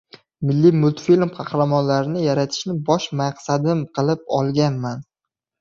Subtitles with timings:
[0.51, 5.07] milliy multfilm qahramonlarini yaratishni bosh maqsadim qilib olganman.